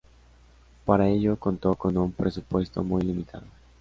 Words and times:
Para 0.83 1.09
ello 1.09 1.37
contó 1.37 1.75
con 1.75 1.95
un 1.95 2.11
presupuesto 2.11 2.81
muy 2.83 3.03
limitado. 3.03 3.45